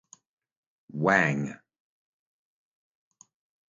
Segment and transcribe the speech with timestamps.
[1.03, 1.43] Wang.